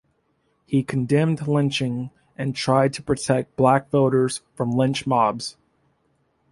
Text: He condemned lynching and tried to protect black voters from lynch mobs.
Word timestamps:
He 0.65 0.81
condemned 0.81 1.47
lynching 1.47 2.09
and 2.35 2.55
tried 2.55 2.91
to 2.93 3.03
protect 3.03 3.55
black 3.55 3.91
voters 3.91 4.41
from 4.55 4.71
lynch 4.71 5.05
mobs. 5.05 5.57